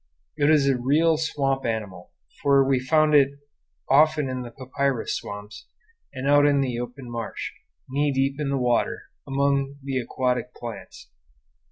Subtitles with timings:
[0.35, 2.09] It is a real swamp animal,
[2.41, 3.33] for we found it
[3.87, 5.67] often in the papyrus swamps,
[6.11, 7.51] and out in the open marsh,
[7.87, 11.11] knee deep in the water, among the aquatic plants.